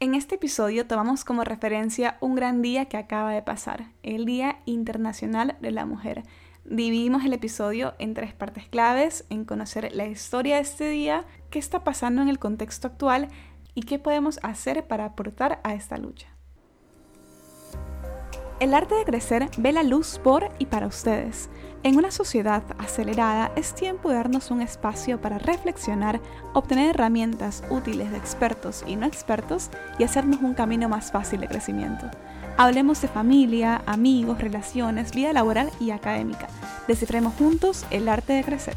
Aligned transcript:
En 0.00 0.14
este 0.14 0.36
episodio 0.36 0.86
tomamos 0.86 1.24
como 1.24 1.42
referencia 1.42 2.18
un 2.20 2.36
gran 2.36 2.62
día 2.62 2.84
que 2.84 2.96
acaba 2.96 3.32
de 3.32 3.42
pasar, 3.42 3.90
el 4.04 4.26
Día 4.26 4.60
Internacional 4.64 5.56
de 5.60 5.72
la 5.72 5.86
Mujer. 5.86 6.22
Dividimos 6.64 7.24
el 7.24 7.32
episodio 7.32 7.94
en 7.98 8.14
tres 8.14 8.32
partes 8.32 8.68
claves, 8.68 9.26
en 9.28 9.44
conocer 9.44 9.90
la 9.92 10.06
historia 10.06 10.54
de 10.54 10.62
este 10.62 10.88
día, 10.88 11.24
qué 11.50 11.58
está 11.58 11.82
pasando 11.82 12.22
en 12.22 12.28
el 12.28 12.38
contexto 12.38 12.86
actual 12.86 13.26
y 13.74 13.82
qué 13.82 13.98
podemos 13.98 14.38
hacer 14.44 14.86
para 14.86 15.04
aportar 15.04 15.60
a 15.64 15.74
esta 15.74 15.96
lucha. 15.96 16.28
El 18.60 18.74
arte 18.74 18.96
de 18.96 19.04
crecer 19.04 19.48
ve 19.56 19.70
la 19.70 19.84
luz 19.84 20.18
por 20.18 20.50
y 20.58 20.66
para 20.66 20.88
ustedes. 20.88 21.48
En 21.84 21.96
una 21.96 22.10
sociedad 22.10 22.64
acelerada 22.78 23.52
es 23.54 23.72
tiempo 23.72 24.08
de 24.08 24.16
darnos 24.16 24.50
un 24.50 24.62
espacio 24.62 25.20
para 25.20 25.38
reflexionar, 25.38 26.20
obtener 26.54 26.90
herramientas 26.90 27.62
útiles 27.70 28.10
de 28.10 28.16
expertos 28.16 28.82
y 28.84 28.96
no 28.96 29.06
expertos 29.06 29.70
y 30.00 30.02
hacernos 30.02 30.40
un 30.42 30.54
camino 30.54 30.88
más 30.88 31.12
fácil 31.12 31.40
de 31.40 31.46
crecimiento. 31.46 32.10
Hablemos 32.56 33.00
de 33.00 33.06
familia, 33.06 33.80
amigos, 33.86 34.40
relaciones, 34.40 35.14
vida 35.14 35.32
laboral 35.32 35.70
y 35.78 35.92
académica. 35.92 36.48
Descifremos 36.88 37.34
juntos 37.34 37.86
el 37.92 38.08
arte 38.08 38.32
de 38.32 38.42
crecer. 38.42 38.76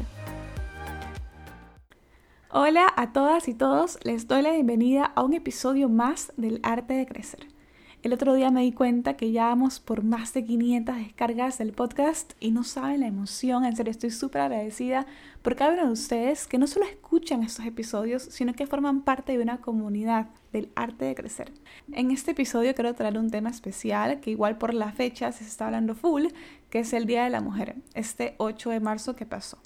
Hola 2.52 2.86
a 2.94 3.12
todas 3.12 3.48
y 3.48 3.54
todos, 3.54 3.98
les 4.04 4.28
doy 4.28 4.42
la 4.42 4.52
bienvenida 4.52 5.10
a 5.16 5.24
un 5.24 5.34
episodio 5.34 5.88
más 5.88 6.32
del 6.36 6.60
arte 6.62 6.94
de 6.94 7.06
crecer. 7.06 7.48
El 8.02 8.12
otro 8.12 8.34
día 8.34 8.50
me 8.50 8.62
di 8.62 8.72
cuenta 8.72 9.14
que 9.14 9.30
ya 9.30 9.44
vamos 9.44 9.78
por 9.78 10.02
más 10.02 10.34
de 10.34 10.44
500 10.44 10.96
descargas 10.96 11.58
del 11.58 11.72
podcast 11.72 12.32
y 12.40 12.50
no 12.50 12.64
saben 12.64 12.98
la 12.98 13.06
emoción, 13.06 13.64
en 13.64 13.76
serio 13.76 13.92
estoy 13.92 14.10
súper 14.10 14.40
agradecida 14.40 15.06
por 15.40 15.54
cada 15.54 15.74
uno 15.74 15.86
de 15.86 15.92
ustedes 15.92 16.48
que 16.48 16.58
no 16.58 16.66
solo 16.66 16.84
escuchan 16.86 17.44
estos 17.44 17.64
episodios, 17.64 18.24
sino 18.24 18.54
que 18.54 18.66
forman 18.66 19.02
parte 19.02 19.36
de 19.36 19.42
una 19.44 19.60
comunidad 19.60 20.30
del 20.52 20.72
arte 20.74 21.04
de 21.04 21.14
crecer. 21.14 21.52
En 21.92 22.10
este 22.10 22.32
episodio 22.32 22.74
quiero 22.74 22.92
traer 22.96 23.16
un 23.16 23.30
tema 23.30 23.50
especial 23.50 24.18
que 24.18 24.32
igual 24.32 24.58
por 24.58 24.74
la 24.74 24.90
fecha 24.90 25.30
se 25.30 25.44
está 25.44 25.66
hablando 25.66 25.94
full, 25.94 26.24
que 26.70 26.80
es 26.80 26.92
el 26.94 27.06
Día 27.06 27.22
de 27.22 27.30
la 27.30 27.40
Mujer, 27.40 27.76
este 27.94 28.34
8 28.38 28.70
de 28.70 28.80
marzo 28.80 29.14
que 29.14 29.26
pasó. 29.26 29.58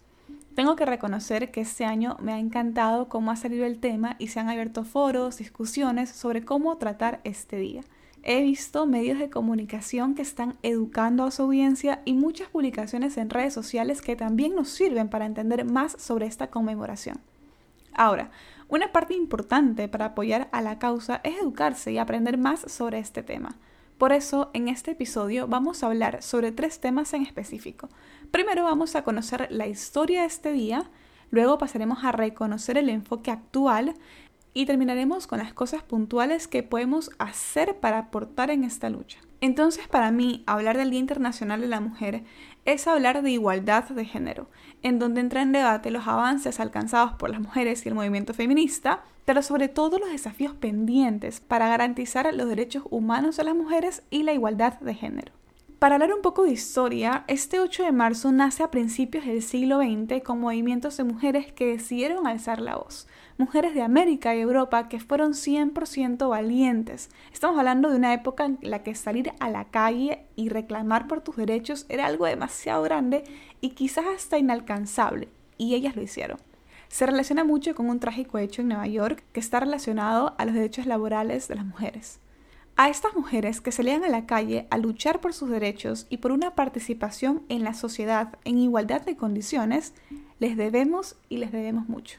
Tengo 0.55 0.77
que 0.77 0.85
reconocer 0.85 1.51
que 1.51 1.63
este 1.63 1.87
año 1.87 2.19
me 2.21 2.35
ha 2.35 2.39
encantado 2.39 3.09
cómo 3.09 3.31
ha 3.31 3.37
salido 3.37 3.65
el 3.65 3.79
tema 3.79 4.17
y 4.19 4.29
se 4.29 4.41
han 4.41 4.51
abierto 4.51 4.85
foros, 4.85 5.39
discusiones 5.39 6.11
sobre 6.11 6.45
cómo 6.45 6.77
tratar 6.77 7.23
este 7.25 7.57
día. 7.57 7.81
He 8.29 8.43
visto 8.43 8.87
medios 8.87 9.21
de 9.21 9.31
comunicación 9.31 10.17
que 10.17 10.23
están 10.23 10.57
educando 10.65 11.23
a 11.23 11.31
su 11.31 11.43
audiencia 11.43 12.03
y 12.05 12.15
muchas 12.15 12.49
publicaciones 12.49 13.17
en 13.19 13.31
redes 13.31 13.55
sociales 13.55 14.03
que 14.03 14.17
también 14.17 14.57
nos 14.57 14.69
sirven 14.69 15.09
para 15.09 15.27
entender 15.27 15.65
más 15.65 15.93
sobre 15.93 16.27
esta 16.27 16.49
conmemoración. 16.49 17.21
Ahora, 17.95 18.33
una 18.69 18.91
parte 18.91 19.15
importante 19.15 19.87
para 19.87 20.07
apoyar 20.07 20.49
a 20.51 20.61
la 20.61 20.81
causa 20.81 21.21
es 21.23 21.41
educarse 21.41 21.93
y 21.93 21.99
aprender 21.99 22.37
más 22.37 22.63
sobre 22.63 22.99
este 22.99 23.23
tema. 23.23 23.55
Por 23.97 24.11
eso, 24.11 24.51
en 24.55 24.67
este 24.67 24.91
episodio 24.91 25.47
vamos 25.47 25.85
a 25.85 25.87
hablar 25.87 26.21
sobre 26.21 26.51
tres 26.51 26.81
temas 26.81 27.15
en 27.15 27.23
específico. 27.23 27.89
Primero 28.33 28.65
vamos 28.65 28.97
a 28.97 29.05
conocer 29.05 29.47
la 29.53 29.69
historia 29.69 30.23
de 30.23 30.27
este 30.27 30.51
día, 30.51 30.91
luego 31.31 31.59
pasaremos 31.59 32.03
a 32.03 32.11
reconocer 32.11 32.77
el 32.77 32.89
enfoque 32.89 33.31
actual 33.31 33.95
y 34.57 34.65
terminaremos 34.65 35.27
con 35.27 35.39
las 35.39 35.53
cosas 35.53 35.83
puntuales 35.83 36.49
que 36.49 36.63
podemos 36.63 37.11
hacer 37.19 37.77
para 37.77 37.99
aportar 37.99 38.51
en 38.51 38.65
esta 38.65 38.89
lucha. 38.89 39.19
Entonces, 39.43 39.87
para 39.87 40.11
mí, 40.11 40.45
hablar 40.47 40.79
del 40.79 40.89
Día 40.89 40.99
Internacional 40.99 41.61
de 41.61 41.69
la 41.69 41.81
Mujer 41.81 42.25
es 42.65 42.87
hablar 42.87 43.21
de 43.21 43.33
igualdad 43.33 43.85
de 43.85 44.07
género, 44.07 44.49
en 44.81 44.99
donde 44.99 45.21
entra 45.21 45.43
en 45.43 45.53
debate 45.53 45.91
los 45.91 46.09
avances 46.09 46.59
alcanzados 46.59 47.13
por 47.13 47.29
las 47.29 47.41
mujeres 47.43 47.85
y 47.85 47.91
el 47.91 47.95
movimiento 47.95 48.33
feminista, 48.33 49.05
pero 49.27 49.43
sobre 49.43 49.69
todo 49.69 49.99
los 49.99 50.11
desafíos 50.11 50.55
pendientes 50.55 51.41
para 51.41 51.69
garantizar 51.69 52.33
los 52.33 52.49
derechos 52.49 52.85
humanos 52.89 53.37
de 53.37 53.45
las 53.45 53.55
mujeres 53.55 54.05
y 54.09 54.23
la 54.23 54.33
igualdad 54.33 54.81
de 54.81 54.95
género. 54.95 55.33
Para 55.87 55.95
hablar 55.95 56.13
un 56.13 56.21
poco 56.21 56.43
de 56.43 56.51
historia, 56.51 57.23
este 57.29 57.61
8 57.61 57.85
de 57.85 57.93
marzo 57.93 58.33
nace 58.33 58.65
a 58.65 58.73
principios 58.73 59.25
del 59.25 59.41
siglo 59.41 59.79
XX 59.79 60.21
con 60.25 60.41
movimientos 60.41 60.97
de 60.97 61.05
mujeres 61.05 61.53
que 61.53 61.67
decidieron 61.67 62.27
alzar 62.27 62.61
la 62.61 62.75
voz, 62.75 63.07
mujeres 63.39 63.73
de 63.73 63.83
América 63.83 64.35
y 64.35 64.41
Europa 64.41 64.89
que 64.89 64.99
fueron 64.99 65.35
100% 65.35 66.29
valientes. 66.29 67.09
Estamos 67.33 67.57
hablando 67.57 67.89
de 67.89 67.99
una 67.99 68.13
época 68.15 68.47
en 68.47 68.59
la 68.63 68.83
que 68.83 68.97
salir 68.97 69.31
a 69.39 69.49
la 69.49 69.67
calle 69.67 70.27
y 70.35 70.49
reclamar 70.49 71.07
por 71.07 71.21
tus 71.21 71.37
derechos 71.37 71.87
era 71.89 72.07
algo 72.07 72.27
demasiado 72.27 72.83
grande 72.83 73.23
y 73.61 73.71
quizás 73.71 74.07
hasta 74.13 74.39
inalcanzable, 74.39 75.29
y 75.57 75.77
ellas 75.77 75.95
lo 75.95 76.03
hicieron. 76.03 76.39
Se 76.89 77.07
relaciona 77.07 77.45
mucho 77.45 77.77
con 77.77 77.89
un 77.89 78.01
trágico 78.01 78.39
hecho 78.39 78.61
en 78.61 78.71
Nueva 78.71 78.89
York 78.89 79.23
que 79.33 79.39
está 79.39 79.61
relacionado 79.61 80.35
a 80.37 80.47
los 80.47 80.55
derechos 80.55 80.87
laborales 80.87 81.47
de 81.47 81.55
las 81.55 81.65
mujeres. 81.65 82.19
A 82.79 82.91
estas 82.91 83.15
mujeres 83.15 83.63
que 83.63 83.73
salían 83.73 84.05
a 84.05 84.09
la 84.09 84.27
calle 84.27 84.67
a 84.69 84.77
luchar 84.77 85.23
por 85.23 85.33
sus 85.33 85.49
derechos 85.49 86.07
y 86.11 86.19
por 86.19 86.31
una 86.31 86.55
participación 86.55 87.43
en 87.49 87.65
la 87.65 87.73
sociedad 87.73 88.37
en 88.45 88.59
igualdad 88.59 89.01
de 89.01 89.17
condiciones, 89.17 89.95
les 90.41 90.59
debemos 90.59 91.17
y 91.31 91.39
les 91.39 91.53
debemos 91.53 91.89
mucho. 91.89 92.19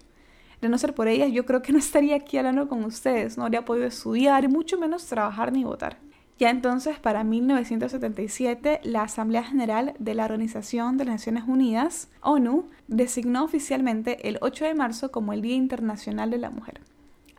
De 0.59 0.67
no 0.67 0.79
ser 0.79 0.96
por 0.96 1.07
ellas, 1.07 1.31
yo 1.31 1.46
creo 1.46 1.62
que 1.62 1.73
no 1.73 1.78
estaría 1.78 2.16
aquí 2.16 2.40
hablando 2.40 2.67
con 2.67 2.84
ustedes, 2.85 3.38
no 3.38 3.44
habría 3.44 3.66
podido 3.66 3.85
estudiar 3.85 4.50
mucho 4.50 4.79
menos 4.79 5.06
trabajar 5.06 5.53
ni 5.53 5.63
votar. 5.63 6.00
Ya 6.40 6.50
entonces, 6.50 6.97
para 6.97 7.23
1977, 7.23 8.81
la 8.84 9.03
Asamblea 9.03 9.44
General 9.44 9.94
de 10.00 10.16
la 10.16 10.25
Organización 10.25 10.97
de 10.97 11.06
las 11.06 11.16
Naciones 11.16 11.44
Unidas, 11.46 12.09
ONU, 12.22 12.66
designó 12.88 13.44
oficialmente 13.44 14.28
el 14.28 14.40
8 14.41 14.66
de 14.66 14.73
marzo 14.73 15.12
como 15.12 15.34
el 15.34 15.44
Día 15.44 15.56
Internacional 15.56 16.31
de 16.31 16.40
la 16.40 16.50
Mujer. 16.50 16.81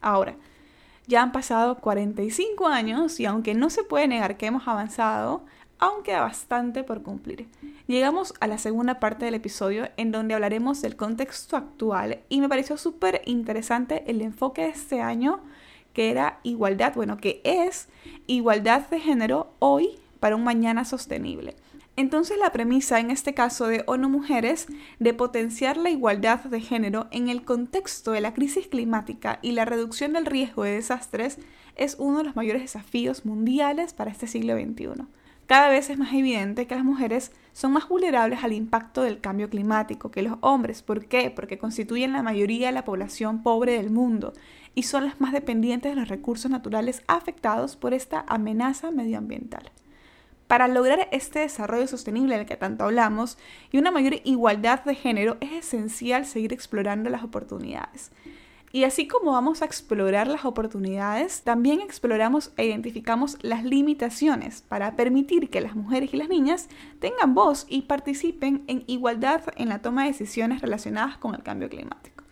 Ahora, 0.00 0.36
ya 1.08 1.22
han 1.22 1.32
pasado 1.32 1.78
45 1.78 2.68
años 2.68 3.18
y 3.18 3.24
aunque 3.24 3.54
no 3.54 3.70
se 3.70 3.82
puede 3.82 4.06
negar 4.06 4.36
que 4.36 4.46
hemos 4.46 4.68
avanzado, 4.68 5.42
aún 5.78 6.02
queda 6.02 6.20
bastante 6.20 6.84
por 6.84 7.02
cumplir. 7.02 7.48
Llegamos 7.86 8.34
a 8.40 8.46
la 8.46 8.58
segunda 8.58 9.00
parte 9.00 9.24
del 9.24 9.34
episodio 9.34 9.88
en 9.96 10.12
donde 10.12 10.34
hablaremos 10.34 10.82
del 10.82 10.96
contexto 10.96 11.56
actual 11.56 12.20
y 12.28 12.42
me 12.42 12.48
pareció 12.48 12.76
súper 12.76 13.22
interesante 13.24 14.04
el 14.06 14.20
enfoque 14.20 14.62
de 14.62 14.68
este 14.68 15.00
año 15.00 15.40
que 15.94 16.10
era 16.10 16.40
igualdad, 16.42 16.92
bueno, 16.94 17.16
que 17.16 17.40
es 17.42 17.88
igualdad 18.26 18.86
de 18.88 19.00
género 19.00 19.50
hoy 19.60 19.98
para 20.20 20.36
un 20.36 20.44
mañana 20.44 20.84
sostenible. 20.84 21.56
Entonces 21.98 22.38
la 22.38 22.52
premisa 22.52 23.00
en 23.00 23.10
este 23.10 23.34
caso 23.34 23.66
de 23.66 23.82
ONU 23.88 24.08
Mujeres 24.08 24.68
de 25.00 25.14
potenciar 25.14 25.76
la 25.76 25.90
igualdad 25.90 26.38
de 26.44 26.60
género 26.60 27.08
en 27.10 27.28
el 27.28 27.42
contexto 27.44 28.12
de 28.12 28.20
la 28.20 28.34
crisis 28.34 28.68
climática 28.68 29.40
y 29.42 29.50
la 29.50 29.64
reducción 29.64 30.12
del 30.12 30.24
riesgo 30.24 30.62
de 30.62 30.70
desastres 30.70 31.38
es 31.74 31.96
uno 31.98 32.18
de 32.18 32.24
los 32.24 32.36
mayores 32.36 32.62
desafíos 32.62 33.26
mundiales 33.26 33.94
para 33.94 34.12
este 34.12 34.28
siglo 34.28 34.54
XXI. 34.56 35.06
Cada 35.46 35.70
vez 35.70 35.90
es 35.90 35.98
más 35.98 36.12
evidente 36.12 36.68
que 36.68 36.76
las 36.76 36.84
mujeres 36.84 37.32
son 37.52 37.72
más 37.72 37.88
vulnerables 37.88 38.44
al 38.44 38.52
impacto 38.52 39.02
del 39.02 39.20
cambio 39.20 39.50
climático 39.50 40.12
que 40.12 40.22
los 40.22 40.38
hombres. 40.40 40.82
¿Por 40.82 41.06
qué? 41.06 41.32
Porque 41.32 41.58
constituyen 41.58 42.12
la 42.12 42.22
mayoría 42.22 42.68
de 42.68 42.74
la 42.74 42.84
población 42.84 43.42
pobre 43.42 43.72
del 43.72 43.90
mundo 43.90 44.34
y 44.76 44.84
son 44.84 45.04
las 45.04 45.20
más 45.20 45.32
dependientes 45.32 45.90
de 45.90 46.00
los 46.00 46.08
recursos 46.08 46.48
naturales 46.48 47.02
afectados 47.08 47.74
por 47.74 47.92
esta 47.92 48.24
amenaza 48.28 48.92
medioambiental. 48.92 49.72
Para 50.48 50.66
lograr 50.66 51.08
este 51.12 51.40
desarrollo 51.40 51.86
sostenible 51.86 52.36
del 52.36 52.46
que 52.46 52.56
tanto 52.56 52.84
hablamos 52.84 53.36
y 53.70 53.76
una 53.76 53.90
mayor 53.90 54.14
igualdad 54.24 54.82
de 54.82 54.94
género 54.94 55.36
es 55.40 55.52
esencial 55.52 56.24
seguir 56.24 56.54
explorando 56.54 57.10
las 57.10 57.22
oportunidades. 57.22 58.10
Y 58.72 58.84
así 58.84 59.06
como 59.06 59.32
vamos 59.32 59.60
a 59.60 59.66
explorar 59.66 60.26
las 60.26 60.46
oportunidades, 60.46 61.42
también 61.42 61.82
exploramos 61.82 62.52
e 62.56 62.64
identificamos 62.64 63.36
las 63.42 63.62
limitaciones 63.62 64.62
para 64.62 64.96
permitir 64.96 65.50
que 65.50 65.60
las 65.60 65.76
mujeres 65.76 66.14
y 66.14 66.16
las 66.16 66.30
niñas 66.30 66.68
tengan 66.98 67.34
voz 67.34 67.66
y 67.68 67.82
participen 67.82 68.64
en 68.68 68.84
igualdad 68.86 69.42
en 69.56 69.68
la 69.68 69.80
toma 69.80 70.04
de 70.04 70.12
decisiones 70.12 70.62
relacionadas 70.62 71.18
con 71.18 71.34
el 71.34 71.42
cambio 71.42 71.68
climático. 71.68 72.24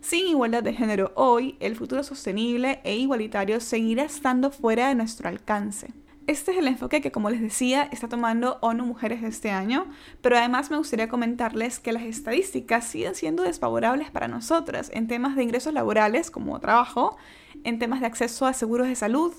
Sin 0.00 0.28
igualdad 0.28 0.62
de 0.62 0.72
género 0.72 1.10
hoy, 1.16 1.56
el 1.58 1.74
futuro 1.74 2.04
sostenible 2.04 2.80
e 2.84 2.94
igualitario 2.96 3.60
seguirá 3.60 4.04
estando 4.04 4.52
fuera 4.52 4.88
de 4.88 4.94
nuestro 4.94 5.28
alcance. 5.28 5.92
Este 6.26 6.50
es 6.50 6.58
el 6.58 6.66
enfoque 6.66 7.00
que, 7.00 7.12
como 7.12 7.30
les 7.30 7.40
decía, 7.40 7.88
está 7.92 8.08
tomando 8.08 8.58
ONU 8.60 8.84
Mujeres 8.84 9.22
este 9.22 9.52
año, 9.52 9.86
pero 10.22 10.36
además 10.36 10.72
me 10.72 10.76
gustaría 10.76 11.08
comentarles 11.08 11.78
que 11.78 11.92
las 11.92 12.02
estadísticas 12.02 12.84
siguen 12.84 13.14
siendo 13.14 13.44
desfavorables 13.44 14.10
para 14.10 14.26
nosotras 14.26 14.90
en 14.92 15.06
temas 15.06 15.36
de 15.36 15.44
ingresos 15.44 15.72
laborales 15.72 16.32
como 16.32 16.58
trabajo, 16.58 17.16
en 17.62 17.78
temas 17.78 18.00
de 18.00 18.06
acceso 18.06 18.44
a 18.46 18.54
seguros 18.54 18.88
de 18.88 18.96
salud, 18.96 19.32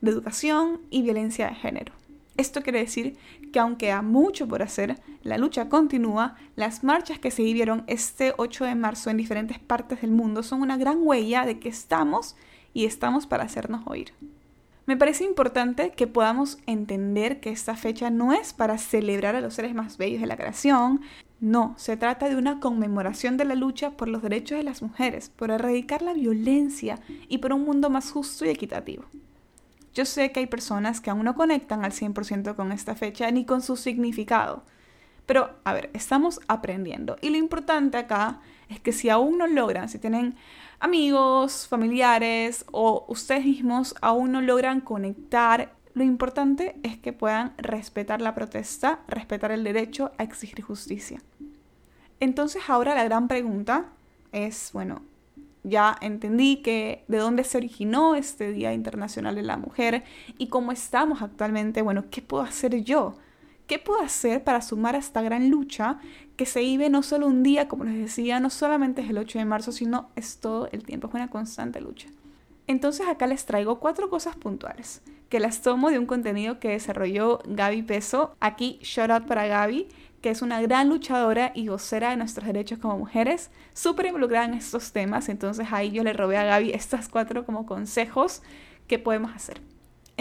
de 0.00 0.10
educación 0.10 0.80
y 0.90 1.02
violencia 1.02 1.46
de 1.46 1.54
género. 1.54 1.92
Esto 2.36 2.62
quiere 2.62 2.80
decir 2.80 3.16
que 3.52 3.60
aunque 3.60 3.92
hay 3.92 4.02
mucho 4.02 4.48
por 4.48 4.64
hacer, 4.64 4.98
la 5.22 5.38
lucha 5.38 5.68
continúa, 5.68 6.34
las 6.56 6.82
marchas 6.82 7.20
que 7.20 7.30
se 7.30 7.44
vivieron 7.44 7.84
este 7.86 8.34
8 8.36 8.64
de 8.64 8.74
marzo 8.74 9.10
en 9.10 9.16
diferentes 9.16 9.60
partes 9.60 10.00
del 10.00 10.10
mundo 10.10 10.42
son 10.42 10.60
una 10.62 10.76
gran 10.76 11.06
huella 11.06 11.46
de 11.46 11.60
que 11.60 11.68
estamos 11.68 12.34
y 12.74 12.86
estamos 12.86 13.28
para 13.28 13.44
hacernos 13.44 13.82
oír. 13.86 14.12
Me 14.84 14.96
parece 14.96 15.24
importante 15.24 15.92
que 15.92 16.08
podamos 16.08 16.58
entender 16.66 17.40
que 17.40 17.50
esta 17.50 17.76
fecha 17.76 18.10
no 18.10 18.32
es 18.32 18.52
para 18.52 18.78
celebrar 18.78 19.36
a 19.36 19.40
los 19.40 19.54
seres 19.54 19.74
más 19.74 19.96
bellos 19.96 20.20
de 20.20 20.26
la 20.26 20.36
creación, 20.36 21.02
no, 21.38 21.74
se 21.76 21.96
trata 21.96 22.28
de 22.28 22.36
una 22.36 22.60
conmemoración 22.60 23.36
de 23.36 23.44
la 23.44 23.54
lucha 23.54 23.92
por 23.92 24.08
los 24.08 24.22
derechos 24.22 24.58
de 24.58 24.64
las 24.64 24.82
mujeres, 24.82 25.30
por 25.30 25.50
erradicar 25.50 26.02
la 26.02 26.14
violencia 26.14 27.00
y 27.28 27.38
por 27.38 27.52
un 27.52 27.64
mundo 27.64 27.90
más 27.90 28.10
justo 28.10 28.44
y 28.44 28.48
equitativo. 28.48 29.04
Yo 29.94 30.04
sé 30.04 30.32
que 30.32 30.40
hay 30.40 30.46
personas 30.46 31.00
que 31.00 31.10
aún 31.10 31.24
no 31.24 31.34
conectan 31.34 31.84
al 31.84 31.92
100% 31.92 32.54
con 32.54 32.72
esta 32.72 32.94
fecha 32.94 33.30
ni 33.30 33.44
con 33.44 33.60
su 33.60 33.76
significado, 33.76 34.62
pero 35.26 35.50
a 35.64 35.72
ver, 35.72 35.90
estamos 35.92 36.40
aprendiendo 36.48 37.16
y 37.20 37.30
lo 37.30 37.36
importante 37.36 37.98
acá 37.98 38.40
es 38.72 38.80
que 38.80 38.92
si 38.92 39.08
aún 39.08 39.38
no 39.38 39.46
logran, 39.46 39.88
si 39.88 39.98
tienen 39.98 40.34
amigos, 40.80 41.68
familiares 41.68 42.64
o 42.72 43.04
ustedes 43.08 43.44
mismos 43.44 43.94
aún 44.00 44.32
no 44.32 44.40
logran 44.40 44.80
conectar, 44.80 45.72
lo 45.94 46.02
importante 46.02 46.76
es 46.82 46.96
que 46.98 47.12
puedan 47.12 47.52
respetar 47.58 48.20
la 48.20 48.34
protesta, 48.34 49.00
respetar 49.08 49.52
el 49.52 49.62
derecho 49.62 50.10
a 50.18 50.22
exigir 50.24 50.62
justicia. 50.62 51.20
Entonces 52.18 52.62
ahora 52.68 52.94
la 52.94 53.04
gran 53.04 53.28
pregunta 53.28 53.86
es, 54.32 54.70
bueno, 54.72 55.02
ya 55.64 55.96
entendí 56.00 56.56
que 56.56 57.04
de 57.08 57.18
dónde 57.18 57.44
se 57.44 57.58
originó 57.58 58.14
este 58.14 58.52
Día 58.52 58.72
Internacional 58.72 59.34
de 59.34 59.42
la 59.42 59.56
Mujer 59.56 60.02
y 60.38 60.48
cómo 60.48 60.72
estamos 60.72 61.22
actualmente, 61.22 61.82
bueno, 61.82 62.04
¿qué 62.10 62.22
puedo 62.22 62.42
hacer 62.42 62.82
yo? 62.82 63.14
¿Qué 63.72 63.78
puedo 63.78 64.02
hacer 64.02 64.44
para 64.44 64.60
sumar 64.60 64.96
a 64.96 64.98
esta 64.98 65.22
gran 65.22 65.48
lucha 65.48 65.98
que 66.36 66.44
se 66.44 66.60
vive 66.60 66.90
no 66.90 67.02
solo 67.02 67.26
un 67.26 67.42
día, 67.42 67.68
como 67.68 67.84
les 67.84 67.94
decía, 67.94 68.38
no 68.38 68.50
solamente 68.50 69.00
es 69.00 69.08
el 69.08 69.16
8 69.16 69.38
de 69.38 69.46
marzo, 69.46 69.72
sino 69.72 70.10
es 70.14 70.40
todo 70.40 70.68
el 70.72 70.84
tiempo, 70.84 71.08
es 71.08 71.14
una 71.14 71.30
constante 71.30 71.80
lucha? 71.80 72.08
Entonces 72.66 73.08
acá 73.08 73.26
les 73.26 73.46
traigo 73.46 73.80
cuatro 73.80 74.10
cosas 74.10 74.36
puntuales, 74.36 75.00
que 75.30 75.40
las 75.40 75.62
tomo 75.62 75.88
de 75.88 75.98
un 75.98 76.04
contenido 76.04 76.60
que 76.60 76.68
desarrolló 76.68 77.38
Gaby 77.46 77.84
Peso. 77.84 78.36
Aquí, 78.40 78.78
shout 78.82 79.10
out 79.10 79.24
para 79.24 79.46
Gaby, 79.46 79.88
que 80.20 80.28
es 80.28 80.42
una 80.42 80.60
gran 80.60 80.90
luchadora 80.90 81.52
y 81.54 81.68
vocera 81.68 82.10
de 82.10 82.16
nuestros 82.18 82.46
derechos 82.46 82.78
como 82.78 82.98
mujeres, 82.98 83.50
súper 83.72 84.04
involucrada 84.04 84.44
en 84.44 84.52
estos 84.52 84.92
temas. 84.92 85.30
Entonces 85.30 85.68
ahí 85.70 85.92
yo 85.92 86.04
le 86.04 86.12
robé 86.12 86.36
a 86.36 86.44
Gaby 86.44 86.72
estas 86.72 87.08
cuatro 87.08 87.46
como 87.46 87.64
consejos 87.64 88.42
que 88.86 88.98
podemos 88.98 89.34
hacer. 89.34 89.62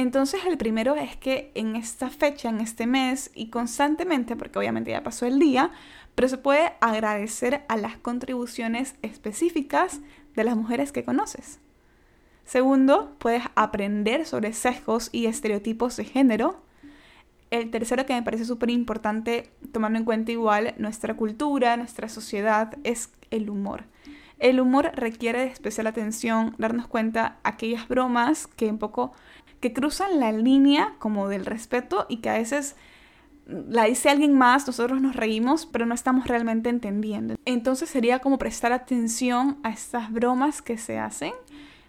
Entonces 0.01 0.41
el 0.47 0.57
primero 0.57 0.95
es 0.95 1.15
que 1.15 1.51
en 1.53 1.75
esta 1.75 2.09
fecha, 2.09 2.49
en 2.49 2.59
este 2.59 2.87
mes 2.87 3.29
y 3.35 3.51
constantemente, 3.51 4.35
porque 4.35 4.57
obviamente 4.57 4.89
ya 4.89 5.03
pasó 5.03 5.27
el 5.27 5.37
día, 5.37 5.69
pero 6.15 6.27
se 6.27 6.39
puede 6.39 6.73
agradecer 6.81 7.63
a 7.69 7.77
las 7.77 7.97
contribuciones 7.97 8.95
específicas 9.03 9.99
de 10.35 10.43
las 10.43 10.55
mujeres 10.55 10.91
que 10.91 11.03
conoces. 11.03 11.59
Segundo, 12.45 13.15
puedes 13.19 13.43
aprender 13.53 14.25
sobre 14.25 14.53
sesgos 14.53 15.09
y 15.11 15.27
estereotipos 15.27 15.97
de 15.97 16.05
género. 16.05 16.63
El 17.51 17.69
tercero 17.69 18.07
que 18.07 18.15
me 18.15 18.23
parece 18.23 18.45
súper 18.45 18.71
importante, 18.71 19.51
tomando 19.71 19.99
en 19.99 20.05
cuenta 20.05 20.31
igual 20.31 20.73
nuestra 20.79 21.13
cultura, 21.13 21.77
nuestra 21.77 22.09
sociedad, 22.09 22.75
es 22.83 23.11
el 23.29 23.51
humor. 23.51 23.83
El 24.39 24.59
humor 24.59 24.93
requiere 24.95 25.41
de 25.41 25.45
especial 25.45 25.85
atención, 25.85 26.55
darnos 26.57 26.87
cuenta 26.87 27.37
aquellas 27.43 27.87
bromas 27.87 28.47
que 28.47 28.65
un 28.65 28.79
poco 28.79 29.11
que 29.61 29.71
cruzan 29.71 30.19
la 30.19 30.33
línea 30.33 30.95
como 30.99 31.29
del 31.29 31.45
respeto 31.45 32.05
y 32.09 32.17
que 32.17 32.29
a 32.29 32.33
veces 32.33 32.75
la 33.45 33.85
dice 33.85 34.09
alguien 34.09 34.33
más, 34.33 34.67
nosotros 34.67 35.01
nos 35.01 35.15
reímos, 35.15 35.65
pero 35.65 35.85
no 35.85 35.93
estamos 35.93 36.27
realmente 36.27 36.69
entendiendo. 36.69 37.35
Entonces 37.45 37.89
sería 37.89 38.19
como 38.19 38.37
prestar 38.37 38.71
atención 38.71 39.57
a 39.63 39.69
estas 39.69 40.11
bromas 40.11 40.61
que 40.61 40.77
se 40.77 40.97
hacen. 40.99 41.33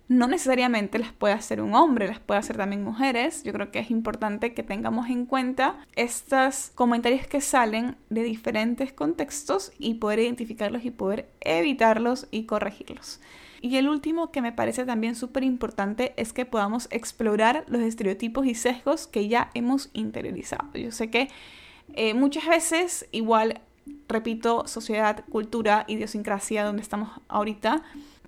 No 0.09 0.27
necesariamente 0.27 0.99
las 0.99 1.13
puede 1.13 1.33
hacer 1.33 1.63
un 1.63 1.75
hombre, 1.75 2.09
las 2.09 2.21
puede 2.21 2.41
hacer 2.41 2.57
también 2.57 2.85
mujeres. 2.85 3.45
Yo 3.45 3.53
creo 3.53 3.71
que 3.71 3.79
es 3.79 3.91
importante 3.91 4.53
que 4.53 4.63
tengamos 4.63 5.09
en 5.09 5.25
cuenta 5.25 5.77
estos 5.97 6.73
comentarios 6.75 7.27
que 7.27 7.41
salen 7.41 7.97
de 8.11 8.23
diferentes 8.23 8.93
contextos 8.93 9.73
y 9.79 9.95
poder 9.95 10.19
identificarlos 10.19 10.85
y 10.85 10.91
poder 10.91 11.31
evitarlos 11.41 12.27
y 12.31 12.45
corregirlos. 12.45 13.21
Y 13.63 13.77
el 13.77 13.89
último 13.89 14.33
que 14.33 14.43
me 14.43 14.51
parece 14.51 14.85
también 14.85 15.15
súper 15.15 15.45
importante 15.45 16.15
es 16.17 16.33
que 16.33 16.45
podamos 16.45 16.89
explorar 16.91 17.65
los 17.69 17.81
estereotipos 17.81 18.45
y 18.45 18.57
sesgos 18.57 19.07
que 19.07 19.29
ya 19.29 19.53
hemos 19.55 19.89
interiorizado. 19.93 20.69
Yo 20.75 20.91
sé 20.91 21.11
que 21.11 21.29
eh, 21.95 22.13
muchas 22.13 22.45
veces, 22.49 23.07
igual, 23.13 23.61
repito, 24.09 24.67
sociedad, 24.67 25.25
cultura, 25.31 25.85
idiosincrasia, 25.87 26.65
donde 26.65 26.83
estamos 26.83 27.11
ahorita, 27.29 27.85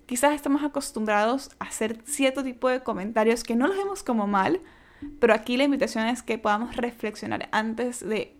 quizás 0.07 0.35
estamos 0.35 0.63
acostumbrados 0.63 1.51
a 1.59 1.65
hacer 1.65 2.01
cierto 2.05 2.45
tipo 2.45 2.69
de 2.69 2.85
comentarios 2.85 3.43
que 3.43 3.57
no 3.57 3.67
los 3.67 3.77
vemos 3.77 4.05
como 4.05 4.29
mal, 4.29 4.61
pero 5.19 5.35
aquí 5.35 5.57
la 5.57 5.65
invitación 5.65 6.07
es 6.07 6.23
que 6.23 6.39
podamos 6.39 6.77
reflexionar 6.77 7.49
antes 7.51 8.07
de 8.07 8.37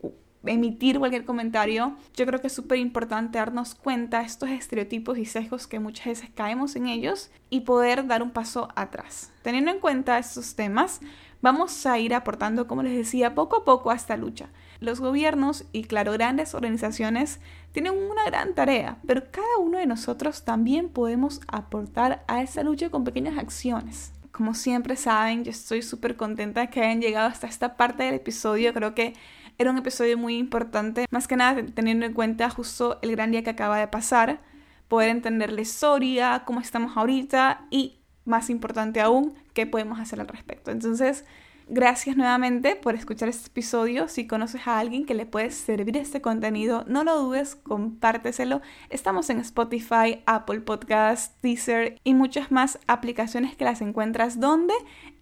emitir 0.47 0.99
cualquier 0.99 1.25
comentario, 1.25 1.97
yo 2.15 2.27
creo 2.27 2.41
que 2.41 2.49
es 2.49 2.53
súper 2.53 2.79
importante 2.79 3.39
darnos 3.39 3.75
cuenta 3.75 4.21
de 4.21 4.27
estos 4.27 4.51
estereotipos 4.51 5.19
y 5.19 5.25
sesgos 5.25 5.67
que 5.67 5.81
muchas 5.81 6.07
veces 6.07 6.31
caemos 6.35 6.77
en 6.77 6.87
ellos 6.87 7.31
y 7.51 7.61
poder 7.61 8.07
dar 8.07 8.23
un 8.23 8.31
paso 8.31 8.69
atrás. 8.77 9.33
Teniendo 9.43 9.71
en 9.71 9.81
cuenta 9.81 10.19
estos 10.19 10.55
temas, 10.55 11.01
vamos 11.41 11.85
a 11.87 11.99
ir 11.99 12.15
aportando, 12.15 12.67
como 12.67 12.83
les 12.83 12.97
decía, 12.97 13.35
poco 13.35 13.57
a 13.57 13.65
poco 13.65 13.91
a 13.91 13.95
esta 13.95 14.17
lucha. 14.17 14.49
Los 14.81 15.01
gobiernos 15.01 15.65
y, 15.73 15.85
claro, 15.85 16.13
grandes 16.13 16.55
organizaciones 16.55 17.41
tienen 17.73 17.93
una 17.93 18.25
gran 18.27 18.55
tarea, 18.55 18.99
pero 19.07 19.31
cada 19.31 19.59
uno 19.59 19.79
de 19.79 19.87
nosotros 19.87 20.45
también 20.45 20.89
podemos 20.89 21.41
aportar 21.49 22.25
a 22.29 22.43
esa 22.43 22.63
lucha 22.63 22.91
con 22.91 23.05
pequeñas 23.05 23.39
acciones. 23.39 24.13
Como 24.33 24.55
siempre 24.55 24.97
saben, 24.97 25.45
yo 25.45 25.51
estoy 25.51 25.83
súper 25.83 26.17
contenta 26.17 26.63
de 26.63 26.69
que 26.69 26.81
hayan 26.81 27.01
llegado 27.01 27.29
hasta 27.29 27.47
esta 27.47 27.77
parte 27.77 28.03
del 28.03 28.15
episodio. 28.15 28.75
Creo 28.75 28.95
que 28.95 29.13
era 29.59 29.71
un 29.71 29.79
episodio 29.79 30.19
muy 30.19 30.37
importante, 30.37 31.07
más 31.11 31.29
que 31.29 31.37
nada 31.37 31.63
teniendo 31.75 32.07
en 32.07 32.13
cuenta 32.13 32.51
justo 32.51 32.99
el 33.03 33.13
gran 33.13 33.31
día 33.31 33.43
que 33.43 33.51
acaba 33.51 33.79
de 33.79 33.89
pasar, 33.89 34.41
poder 34.89 35.11
entender 35.11 35.53
la 35.53 35.61
historia, 35.61 36.43
cómo 36.45 36.61
estamos 36.61 36.97
ahorita 36.97 37.67
y, 37.71 37.99
más 38.25 38.51
importante 38.51 39.01
aún, 39.01 39.35
qué 39.53 39.67
podemos 39.67 40.01
hacer 40.01 40.21
al 40.21 40.29
respecto. 40.29 40.71
Entonces, 40.71 41.25
Gracias 41.67 42.19
nuevamente 42.19 42.77
por 42.77 42.95
escuchar 42.95 43.31
este 43.31 43.49
episodio. 43.49 44.07
Si 44.09 44.27
conoces 44.27 44.67
a 44.67 44.79
alguien 44.79 45.07
que 45.07 45.15
le 45.15 45.25
puede 45.25 45.51
servir 45.51 45.97
este 45.97 46.21
contenido, 46.21 46.85
no 46.89 47.05
lo 47.05 47.19
dudes, 47.19 47.57
compárteselo. 47.57 48.61
Estamos 48.91 49.31
en 49.31 49.39
Spotify, 49.39 50.23
Apple 50.27 50.61
Podcasts, 50.61 51.35
Deezer 51.43 51.99
y 52.05 52.13
muchas 52.13 52.53
más 52.53 52.79
aplicaciones 52.87 53.57
que 53.57 53.65
las 53.65 53.81
encuentras 53.81 54.41
donde 54.41 54.75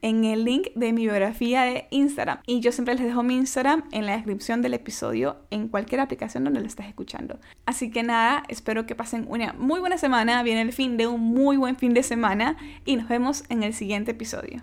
en 0.03 0.25
el 0.25 0.45
link 0.45 0.71
de 0.75 0.93
mi 0.93 1.03
biografía 1.03 1.63
de 1.63 1.87
Instagram. 1.91 2.41
Y 2.45 2.59
yo 2.59 2.73
siempre 2.73 2.97
les 2.97 3.05
dejo 3.05 3.23
mi 3.23 3.37
Instagram 3.37 3.85
en 3.93 4.07
la 4.07 4.17
descripción 4.17 4.63
del 4.63 4.75
episodio 4.75 5.37
en 5.51 5.69
cualquier 5.69 6.01
aplicación 6.01 6.43
donde 6.43 6.61
lo 6.61 6.67
estés 6.67 6.87
escuchando. 6.87 7.39
Así 7.67 7.93
que 7.93 8.03
nada, 8.03 8.43
espero 8.49 8.85
que 8.85 8.97
pasen 8.97 9.27
una 9.29 9.53
muy 9.53 9.79
buena 9.79 9.97
semana. 9.97 10.43
Viene 10.43 10.63
el 10.63 10.73
fin 10.73 10.97
de 10.97 11.07
un 11.07 11.21
muy 11.21 11.57
buen 11.57 11.77
fin 11.77 11.95
de 11.95 12.03
semana 12.03 12.57
y 12.85 12.97
nos 12.97 13.09
vemos 13.09 13.45
en 13.49 13.63
el 13.63 13.75
siguiente 13.75 14.11
episodio. 14.11 14.61